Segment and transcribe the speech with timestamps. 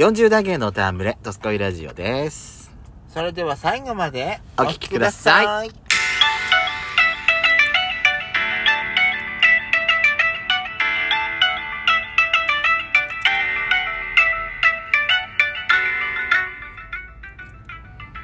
[0.00, 2.70] 40代芸のおたむれ、ドスコイラジオです。
[3.12, 5.68] それでは最後までお聞きください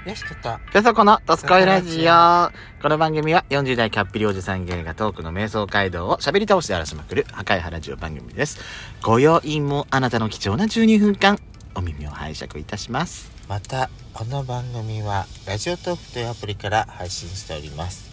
[0.06, 0.60] よし、とった。
[0.72, 2.50] ペソコのドスコイラジオ。
[2.80, 8.60] この番組は40代キャッピリおじさん芸がトークの瞑想街道を喋り倒して荒らしまくる破壊原ジオ番組です。
[9.02, 11.38] ご用意もあなたの貴重な12分間、
[11.76, 13.36] お耳を拝借いたします。
[13.48, 18.10] またこの番組はラジオトークというアプリから配信しております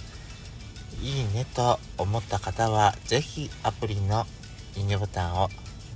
[1.01, 4.27] いいねと思った方はぜひアプリの
[4.77, 5.49] いいねボタンを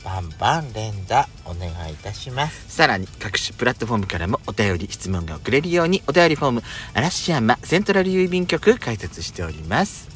[0.03, 6.63] バンバン連打お願いいたしますさらに各種プラットフォームからもお便り、質問が送れるようにお便りフォーム、
[6.95, 10.07] 嵐山セントラル郵便局開設しております。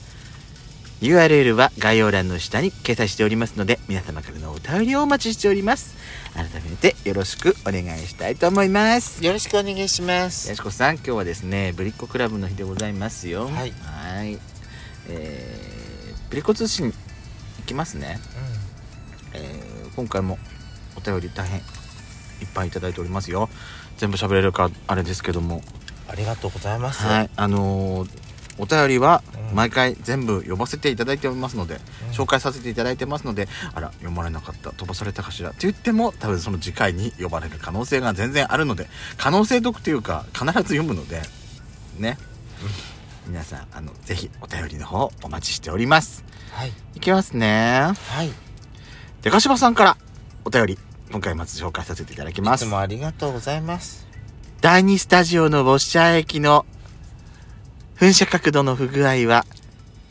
[1.02, 6.01] URL は概要欄の下に掲載しておりますので、皆様からのお便りをお待ちしております。
[6.34, 9.24] 改めてよろしくお願いしたいと思います。
[9.24, 13.46] よろしくお願いしますやしこさん、今日はですね、ぶりっ子クラブの日でございますよ。
[13.46, 14.40] はいはい。
[15.10, 16.90] えー、ぶりっ子通信、
[17.60, 18.20] いきますね。
[19.34, 20.40] えー今回も
[20.96, 21.64] お便り大変いっ
[22.54, 23.50] ぱいいただいておりますよ
[23.98, 25.62] 全部喋れるかあれですけども
[26.08, 29.56] ありがとうございますはいあのーお便りはうん。
[29.56, 32.12] 毎回全部読ませていただいておりますので、うん。
[32.12, 41.22] 紹介させていただいてますのであら読まれなかった飛ばされたかしらって言っても多分その次回に呼ばれる可能性が全然あるので可能性読というか必ず読むので
[42.00, 42.18] ね、
[43.28, 46.24] 皆さんあのぜひお便りの方お待ちしております。
[46.52, 46.72] はい。
[46.96, 47.94] いきますね。
[48.10, 48.32] はい。
[49.22, 49.98] でかしばさんから
[50.46, 50.80] お便り
[51.12, 52.64] 今回まず紹介させていただきます。
[52.64, 54.08] いつもありがとうございます。
[54.62, 56.66] 第2スタジオのウォッシャー液の
[58.02, 59.46] 噴射角度の不具合は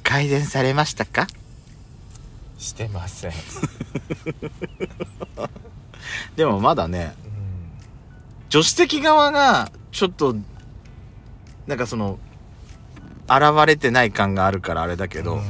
[0.04, 1.26] 改善されましたか？
[2.56, 3.32] してません、
[6.36, 7.32] でもまだねうん、
[8.48, 10.36] 助手席側がちょっと
[11.66, 12.20] なんかその
[13.24, 15.42] 現れてない感があるからあれだけど、うん。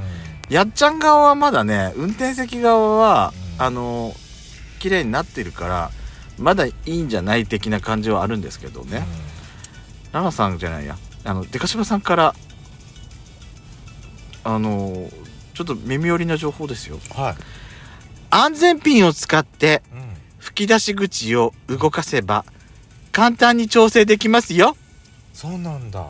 [0.49, 3.63] やっちゃん側はまだね運転席側は、うん。
[3.67, 4.15] あの
[4.79, 5.91] 綺麗になってるから
[6.39, 9.07] まだいいんじゃない的な感じはあるんですけどね、
[10.13, 12.35] ラナさんじゃないやあのデカシバさんから
[14.45, 15.09] あの
[15.55, 16.99] ちょっと耳寄りな情報ですよ。
[17.17, 17.35] うんはい、
[18.31, 22.45] 安全ピンを使ってうん、吹き出し口を動かせば
[23.13, 24.77] 簡単に調整できますよ。
[25.33, 26.07] そうなんだ。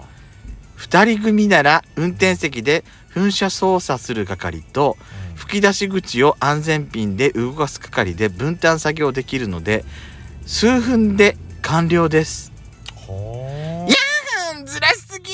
[0.77, 2.85] 二人組なら運転席で
[3.15, 4.97] 噴射操作する係と
[5.33, 5.37] うん。
[5.41, 9.85] 吹き出し口を安全ピンで動かす係で分担作業できるので
[10.47, 12.53] 数分で完了です。
[12.95, 13.97] ほいや
[14.59, 15.33] うんずらしすぎ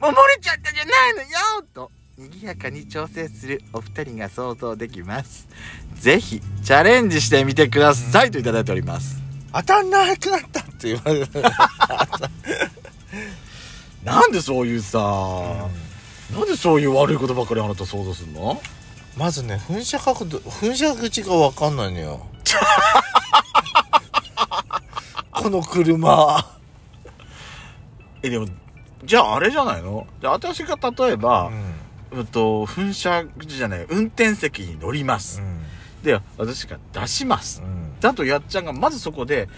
[0.00, 1.28] もう漏れちゃったじゃないのよ
[1.74, 1.90] と。
[2.16, 5.48] 賑やかに調整するお二人が想像できます。
[5.94, 9.20] ぜひチャレンジしてみてくださいといただいております。
[9.52, 11.28] 当たんなくなったって言われる、
[14.04, 14.98] なんでそういうさ、
[16.32, 18.62] なんでそういう悪いことばっかりあなた想像するの？
[19.16, 22.26] まずね噴射角度噴射口が分かんないのよ。
[25.32, 26.46] この車。
[28.22, 28.46] えでも
[29.04, 30.06] じゃああれじゃないの？
[30.20, 31.54] じゃあ私が例えば、うん。
[32.18, 35.40] うんと噴射口じゃない運転席に乗ります、
[36.02, 38.00] で私が出します、うん。
[38.00, 39.48] だとやっちゃんがまずそこで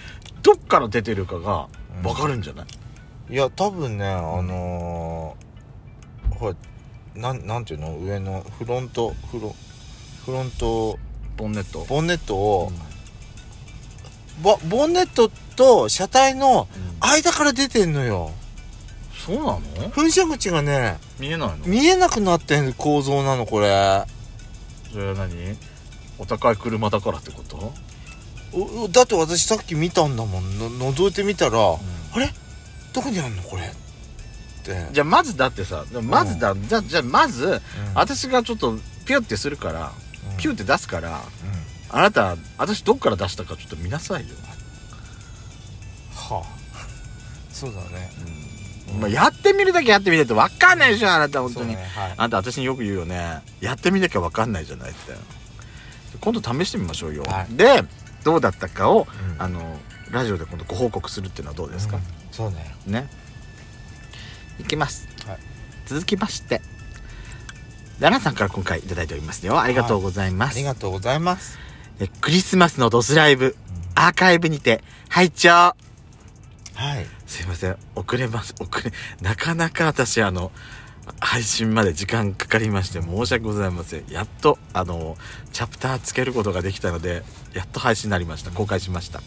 [0.42, 1.68] どっから出てるかが
[2.02, 2.66] 分かるんじゃない、
[3.30, 6.56] いや多分ねあのー、ほら
[7.14, 7.96] なんなんていうの？
[7.96, 9.56] 上のフロントフロ
[10.26, 10.98] フロント
[11.38, 11.86] ボンネット。
[11.86, 12.70] ボンネットを、
[14.42, 17.08] ボボンネットと車体のうん。
[17.08, 18.30] 間から出てんのよ
[19.24, 19.60] そうなの？
[19.90, 21.56] 噴射口がね見えないの？
[21.66, 24.04] 見えなくなってん構造なのこれ。
[24.90, 25.56] それは何？
[26.18, 27.72] お高い車だからってこと、
[28.52, 30.58] おおだって私さっき見たんだもん。
[30.58, 31.78] の覗いてみたら、あ
[32.18, 32.30] れ？
[32.92, 33.62] どこにあんのこれ？
[33.62, 33.66] っ
[34.64, 34.88] て。
[34.92, 37.60] じゃあまずだってさまずだ、じゃあじゃあまず、うん。
[37.94, 39.92] 私がちょっとピュってするから、
[40.30, 40.36] うん。
[40.36, 41.98] ピュって出すからうん。
[41.98, 44.34] あなた私どっから出したかちょっと見なさいよ、
[46.14, 46.58] はあ。
[47.52, 48.10] そうだね
[49.00, 52.14] まあ、やってみるだけやってみないと分かんないでしょあなた本当に、ねはい。
[52.16, 53.42] あんた私によく言うよね。
[53.60, 55.12] やってみなきゃ分かんないじゃないって。
[56.20, 57.54] 今度試してみましょうよ、はい。
[57.54, 57.84] で
[58.24, 59.42] どうだったかを、うん。
[59.42, 59.78] あの
[60.10, 61.96] ラジオで今度ご報告するっていうのはどうですか？
[61.96, 62.76] うん、そうね。
[62.86, 63.08] ね。
[64.60, 65.38] いきます、はい。
[65.86, 66.60] 続きまして。
[67.98, 69.60] ラナさんから今回いただいておりますよ。
[69.60, 71.58] ありがとうございます、ありがとうございます。
[72.00, 73.56] えクリスマスのドスライブ。
[73.94, 75.48] アーカイブにて拝聴。
[75.48, 75.74] は
[76.74, 80.52] いすいません遅れます遅れなかなか私あの
[81.20, 85.16] 配信まで時間かかりまして申し訳ございませんやっとあの
[85.52, 87.24] チャプターつけることができたので
[87.54, 89.20] やっと配信になりました公開しました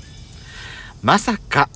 [1.06, 1.70] まさか、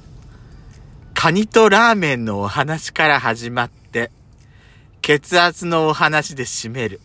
[1.13, 4.09] カニとラーメンのお話から始まって、
[5.03, 6.99] 血圧のお話で締める。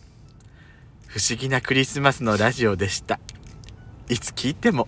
[1.05, 3.19] 不思議なクリスマスのラジオでした。
[4.09, 4.87] いつ聞いても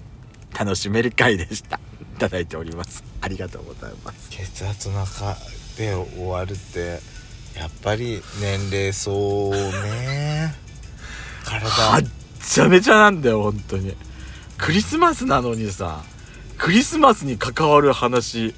[0.57, 1.79] 楽しめる回でした。
[2.17, 3.03] いただいております。
[3.21, 4.29] ありがとうございます。
[4.31, 5.35] 血圧の中
[5.77, 6.99] で終わるって
[7.55, 10.55] やっぱり年齢そうね
[11.45, 12.03] 体はっ
[12.43, 13.95] ちゃめちゃなんだよ、本当に。
[14.57, 16.01] クリスマスなのにさ、
[16.57, 18.55] クリスマスに関わる話、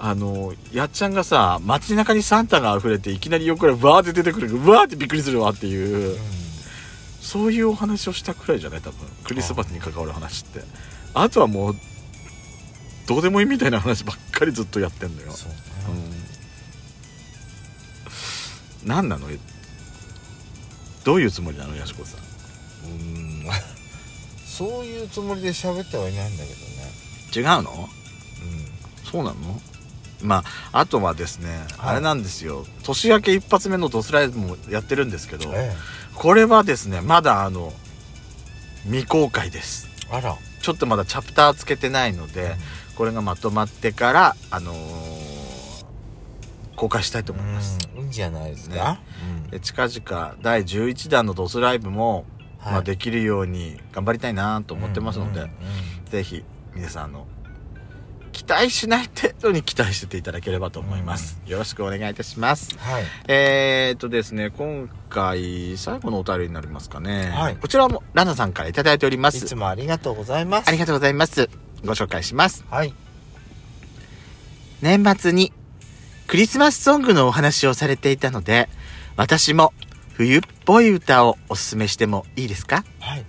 [0.00, 5.76] あの、やっちゃんがさ、街中にサンタが溢れて、いきなり横からバーって出てくるわーってびっくりするわってい
[6.12, 6.18] うう、
[7.22, 8.80] そういうお話をしたくらいじゃない？
[8.80, 8.98] 多分。
[9.24, 10.62] クリスマスに関わる話って。
[11.14, 11.76] あとはもう、
[13.06, 15.28] どうでもいいみたいな話ばっかりずっとやってんのよ。
[15.28, 15.36] うね、
[18.84, 18.88] うん。
[18.88, 19.28] 何なの？
[21.04, 21.76] どういうつもりなの？
[21.76, 22.20] やしこさん。
[22.90, 23.46] うん。
[24.46, 26.66] そういうつもりで喋ってはいないんだけどね。
[27.34, 27.88] 違うの？
[29.10, 29.60] そうなの？
[30.22, 30.42] ま
[30.72, 31.90] ああとはですね、はい。
[31.90, 32.66] あれなんですよ。
[32.82, 35.76] 年明け一発目のドスライブもやってるんですけどうんえ。
[36.14, 37.72] これはですねまだあの
[38.84, 39.88] 未公開です。
[40.10, 40.36] えあら。
[40.62, 42.56] ちょっとまだチャプターつけてないので、
[42.96, 45.06] これがまとまってからあのー
[46.76, 49.00] 公開したいと思います、うんいいんじゃないですか、
[49.50, 52.24] で近々第11弾のドスライブも、
[52.58, 52.72] はい。
[52.74, 55.50] まあ、できるように頑張りたいなと思ってますので、うんうん。
[56.04, 56.44] ぜひ
[56.74, 57.26] 皆さんあの
[58.32, 62.76] 期待しない程度に期待してていただければと思います、よろしくお願いいたします。
[62.78, 63.04] はい。
[63.28, 67.56] えー、っとですね今回最後のお便りになりますかね、はい。
[67.56, 70.68] こちらもラナさんからいただいておりまいすつもありがとうございます。
[70.68, 72.64] ありがとうございますご紹介します。
[72.70, 72.92] はい。
[74.82, 75.52] 年末に
[76.26, 78.68] クリスマスソングのお話をされていたので
[79.16, 79.72] 私も
[80.12, 82.84] 冬っぽい歌をおすすめしてもいいですか？
[83.00, 83.24] はい。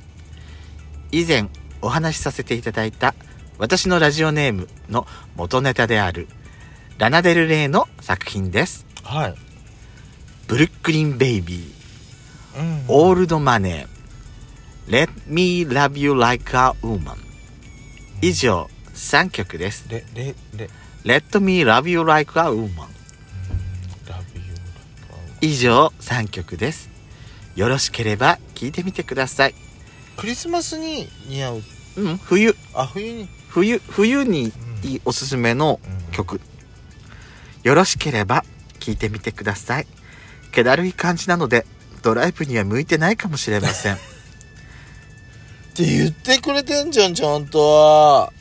[1.11, 1.49] 以前
[1.81, 3.13] お話しさせていただいた
[3.59, 5.05] 私のラジオネームの
[5.35, 6.27] 元ネタである
[6.97, 8.85] ラナデルレイの作品です。
[9.03, 9.35] はい。
[10.47, 12.85] ブルックリンベイビー、うん。
[12.87, 17.15] オールドマネー、Let Me Love You Like a Woman
[18.21, 19.85] 以上3曲です。
[19.89, 20.69] レレレ
[21.03, 22.87] Let Me Love You Like a Woman
[25.39, 26.89] 以上3曲です。
[27.55, 29.55] よろしければ聴いてみてください。
[30.17, 31.61] クリスマスに似合う
[31.97, 34.51] うん、冬、あ冬に冬、冬に
[34.83, 35.79] うんいいおすすめの
[36.11, 36.39] 曲。
[37.63, 38.45] よろしければ
[38.79, 39.87] 聴いてみてください。
[40.51, 41.65] 気だるい感じなので、
[42.01, 43.97] ドライブには向いてないかもしれません。
[45.83, 48.31] って言ってくれてんじゃんちゃんと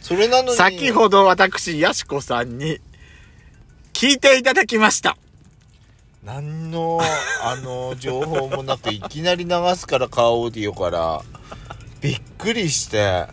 [0.00, 0.56] それなのに。
[0.56, 2.78] 先ほど私、やしこさんに
[3.92, 5.18] 聞いていただきました。
[6.24, 6.98] 何の
[7.42, 11.22] あの情報もなくいきなり流すからカーオーディオから。
[12.00, 13.26] びっくりして。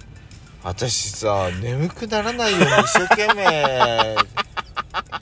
[0.63, 4.15] 私さ眠くならないように一生懸命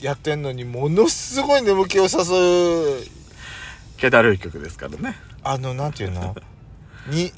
[0.00, 3.06] やってんのにものすごい眠気を誘う。
[3.98, 5.16] 気だるい曲ですからね。
[5.44, 6.34] あのなんていうの？
[7.06, 7.32] に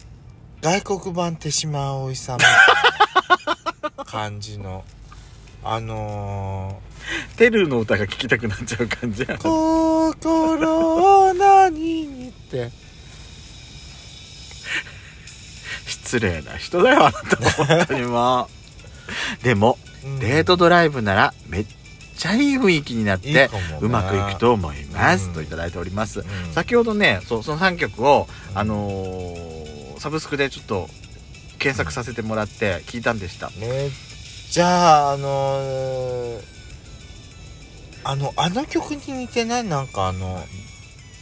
[0.61, 2.55] 外国版手島葵さんみたい
[3.99, 4.85] な感じの
[5.63, 6.81] あの
[7.37, 12.71] テルの歌が聴きたくなっちゃう感じ心を何にって
[15.87, 17.37] 失礼な人だよ、あなた。
[17.65, 18.49] 本当にも
[19.41, 19.45] う。
[19.45, 21.67] でも、うんデートドライブならめっ
[22.17, 23.49] ちゃいい雰囲気になって、ね
[23.81, 25.27] うまくいくと思います。
[25.29, 26.21] うんといただいております。
[26.21, 29.66] うん先ほどね、そうその3曲を、うんあのー
[29.99, 30.89] サブスクでちょっと
[31.59, 33.51] 検索させてもらって聞いたんでした。
[33.59, 33.91] めっ
[34.51, 36.57] ちゃあのー
[38.05, 39.65] あのあの曲に似てない？
[39.65, 40.39] なんかあの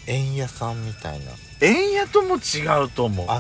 [0.07, 1.33] 円屋さんみたいな。
[1.63, 3.27] 円屋とも違うと思う。
[3.29, 3.37] あ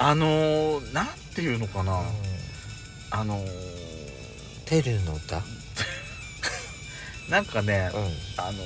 [0.00, 0.80] あ違うの？
[0.80, 1.92] ー、なんていうのかな。
[1.92, 2.06] の、うん、
[3.12, 3.48] あのー、
[4.66, 5.40] テルの歌？
[7.30, 8.00] なんかね、うん。
[8.42, 8.64] あのー、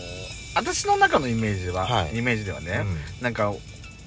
[0.54, 2.16] 私の中のイメージは、はい。
[2.16, 3.22] イメージではね、うん。
[3.22, 3.52] なんか、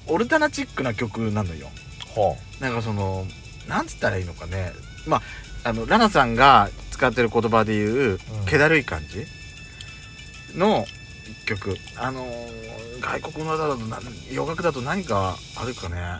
[0.08, 1.68] オルタナチックな曲なのよ。
[2.14, 3.26] ほなんかその、
[3.68, 4.72] なんつったらいいのかね。
[5.06, 5.18] ま
[5.64, 9.26] あ、あの、ラナさんが使ってる言葉で言う、うん気だるい感じ？
[10.56, 10.86] の
[11.46, 11.76] 曲。
[11.96, 12.66] あのー
[12.98, 13.98] 外国の歌だとな、
[14.32, 16.18] 洋楽だと何かあるかね。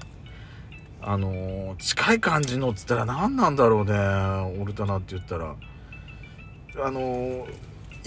[1.01, 3.93] あのー近い感じのっつったら何なんだろうね。
[4.61, 5.55] オルタナって言ったら。
[6.85, 7.45] あのー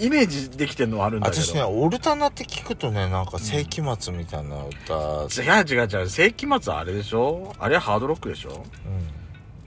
[0.00, 1.42] イメージできてるのはあるんだけど。
[1.42, 4.94] 私ねオルタナって聞くとねなんか世紀末みたいな歌、
[5.42, 6.08] 違う違う違う。
[6.08, 7.54] 世紀末はあれでしょ？
[7.58, 8.64] あれはハードロックでしょ？
[8.86, 9.20] うん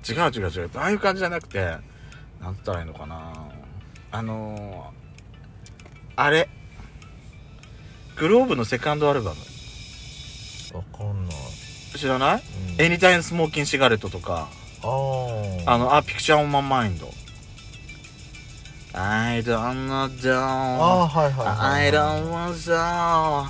[0.06, 0.70] 違う違う違う。
[0.76, 1.82] ああいう感じじゃなくて、なんて
[2.42, 3.34] 言ったらいいのかな。
[4.12, 6.50] あのー、あれ。
[8.18, 9.38] グローブのセカンドアルバム。
[10.78, 11.36] わかんない、
[11.98, 12.44] 知らない？
[12.78, 14.50] うん anytime smokin' cigarette とか、
[14.84, 14.88] あ
[15.68, 17.10] あの、あ、 picture on my mind。
[18.96, 20.30] I don't know, あ don't.
[20.34, 21.86] あはいはいはい。
[21.88, 22.76] I don't want so.
[22.76, 23.50] あ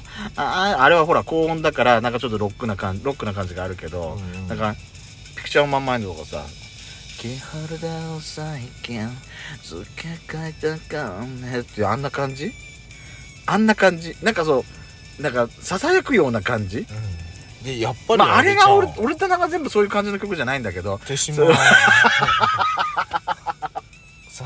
[0.80, 4.42] あれはほら高音だからなんかちょっとロックな感じロックな感じがあるけど、うん。
[4.44, 4.74] うんなんか
[5.36, 6.46] picture on my mind とかさ
[7.20, 9.06] キーホルダーを最近
[9.62, 12.54] 付け替えたかねってあんな感じ？
[13.46, 14.16] あんな感じ？
[14.24, 14.64] なんかそ
[15.20, 16.80] うなんかささやくような感じ？
[16.80, 17.66] うん。
[17.66, 21.00] でやっぱりまああれが俺俺となんか全部そういう感じの曲じゃないんだけど。
[21.06, 21.48] 手島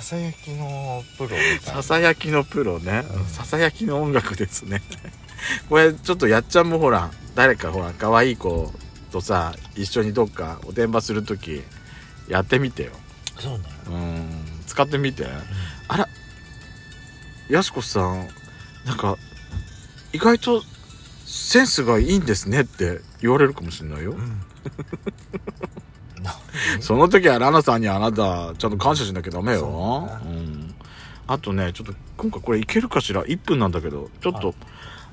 [0.08, 1.60] ささやきのプロみたいな。
[1.60, 3.26] ささやきのプロね、うん。
[3.26, 4.82] ささやきの音楽ですね。
[5.68, 8.74] これちょっとやっちゃんもほら誰かほら可愛い子
[9.12, 11.62] とさ一緒にどっかおてんばする時
[12.30, 12.92] やってみてよ。
[13.38, 14.64] そうねうん。
[14.66, 15.28] 使ってみて。
[15.90, 16.08] あら
[17.50, 18.30] やすこさん
[18.86, 19.18] なんか
[20.14, 20.64] 意外と
[21.26, 24.18] センスがいいんですねって言われるかもしれないよ、うん。
[24.20, 25.67] 何
[26.80, 29.60] その時はラナさんにあなたちゃんと感謝しなきゃダメよ。
[29.60, 30.76] そうねん、
[31.28, 34.56] あとねちょっと今回これいけるかしら？1分なんだけどちょっと、はい。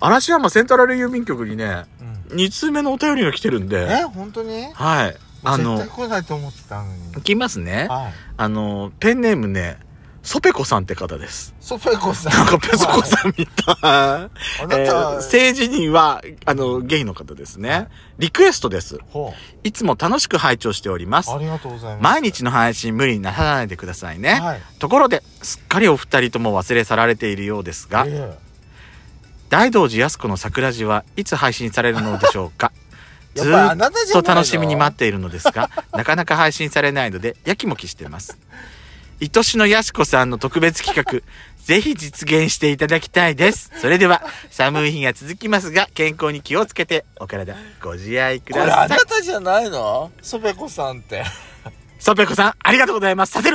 [0.01, 1.85] 嵐山セントラル郵便局にね
[2.31, 2.37] うん。
[2.37, 3.87] 2通目のお便りが来てるんで。
[3.91, 4.73] え本当に？
[4.73, 5.17] はい。
[5.47, 7.13] あの来ないと思ってたのに。
[7.19, 7.87] いきますね。
[7.89, 8.13] はい。
[8.37, 9.79] あのペンネームね
[10.25, 11.55] ソペコさんって方です。
[11.61, 12.33] ソペコさん。
[12.33, 14.29] なんかペソコさんみたい、 あ
[14.67, 17.89] なえた、ー政治人はあのゲイの方ですね。
[18.19, 18.99] リクエストです。
[19.11, 21.31] ほいつも楽しく拝聴しております。
[21.31, 22.03] うありがとうございます。
[22.03, 24.63] 毎日の配信無理になさないでくださいね、はい。
[24.79, 28.39] ところですっかりお二人とも忘れ去られているようですが、え
[29.51, 32.73] 大道寺靖子の桜地はいつ配信されるのでしょうか？
[33.37, 33.79] え ずやっ
[34.13, 38.39] と楽しみに待っているのですが なかなか配信されないのでやきもきしてます
[39.21, 41.21] 愛しのやしこさんの特別企画
[41.65, 43.71] ぜひ実現していただきたいです。
[43.81, 50.13] それでは寒い日が続きますが健康に気をつけてお体ご自愛くこれださあないたじゃないの？
[50.21, 51.25] ソペコさんって。
[51.99, 53.33] ソペコさんありがとうございます。
[53.33, 53.53] させる